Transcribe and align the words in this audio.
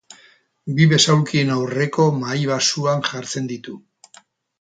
Bi 0.77 0.85
besaulkien 0.93 1.51
aurreko 1.55 2.05
mahai 2.21 2.39
baxuan 2.53 3.05
jartzen 3.11 3.51
ditu. 3.53 3.75